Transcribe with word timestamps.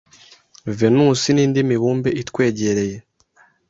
Venusi 0.77 1.29
n’indi 1.33 1.59
mibumbe 1.69 2.09
itwegereye 2.21 2.95